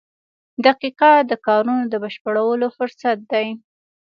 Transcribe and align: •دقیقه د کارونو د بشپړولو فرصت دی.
•دقیقه 0.65 1.11
د 1.29 1.31
کارونو 1.45 1.83
د 1.91 1.93
بشپړولو 2.03 2.67
فرصت 2.77 3.17
دی. 3.31 3.47